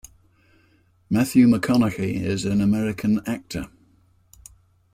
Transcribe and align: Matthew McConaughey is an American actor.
Matthew 1.11 1.45
McConaughey 1.45 2.21
is 2.23 2.43
an 2.43 2.59
American 2.59 3.21
actor. 3.27 3.69